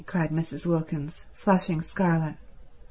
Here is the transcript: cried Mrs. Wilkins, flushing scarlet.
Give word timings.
cried 0.07 0.31
Mrs. 0.31 0.65
Wilkins, 0.65 1.25
flushing 1.35 1.79
scarlet. 1.79 2.33